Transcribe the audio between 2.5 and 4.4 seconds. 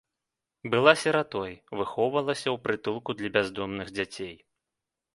прытулку для бяздомных дзяцей.